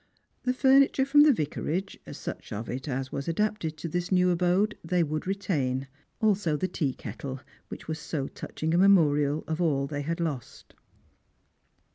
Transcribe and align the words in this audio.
The 0.45 0.53
furniture 0.55 1.05
from 1.05 1.21
the 1.21 1.31
Vicarage, 1.31 1.99
such 2.11 2.51
of 2.51 2.67
it 2.69 2.87
as 2.87 3.11
was 3.11 3.27
adaj>ted 3.27 3.75
to 3.77 3.87
this 3.87 4.11
new 4.11 4.31
abode, 4.31 4.75
they 4.83 5.03
would 5.03 5.27
retain; 5.27 5.87
also 6.19 6.57
the 6.57 6.67
tea 6.67 6.93
kettle, 6.95 7.39
which 7.67 7.87
was 7.87 7.99
so 7.99 8.27
touching 8.27 8.73
a 8.73 8.79
memorial 8.79 9.43
of 9.47 9.61
all 9.61 9.85
they 9.85 10.01
had 10.01 10.19
lost. 10.19 10.73